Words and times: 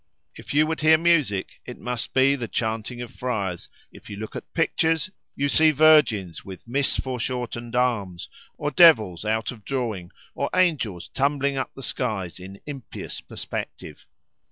If 0.33 0.51
you 0.55 0.65
would 0.65 0.79
hear 0.81 0.97
music, 0.97 1.61
it 1.63 1.77
must 1.77 2.11
be 2.11 2.33
the 2.35 2.47
chanting 2.47 3.03
of 3.03 3.11
friars; 3.11 3.69
if 3.91 4.09
you 4.09 4.17
look 4.17 4.35
at 4.35 4.51
pictures, 4.55 5.11
you 5.35 5.47
see 5.47 5.69
virgins 5.69 6.43
with 6.43 6.67
mis 6.67 6.97
fore 6.97 7.19
shortened 7.19 7.75
arms, 7.75 8.27
or 8.57 8.71
devils 8.71 9.25
out 9.25 9.51
of 9.51 9.63
drawing, 9.63 10.09
or 10.33 10.49
angels 10.55 11.07
tumbling 11.09 11.55
up 11.55 11.75
the 11.75 11.83
skies 11.83 12.39
in 12.39 12.59
impious 12.65 13.21
perspective. 13.21 14.07